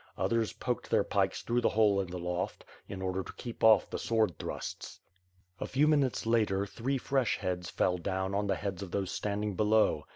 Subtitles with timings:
[0.17, 3.87] Others poked their pikes through the hole in the loft, in order to keep off
[3.87, 4.99] the sword thrusts.
[5.59, 9.53] A few minutes later, three fresh heads fell down on the heads of those standing
[9.55, 10.07] below.